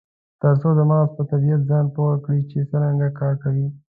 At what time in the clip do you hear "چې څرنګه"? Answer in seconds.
2.49-3.07